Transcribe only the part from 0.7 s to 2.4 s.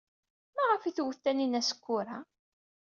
ay twet Taninna Skura?